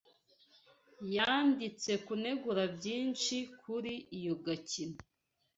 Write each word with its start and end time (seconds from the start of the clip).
Yanditse 1.15 1.91
kunegura 2.05 2.63
byinshi 2.75 3.35
kuri 3.61 3.93
iyo 4.17 4.33
gakino. 4.45 4.99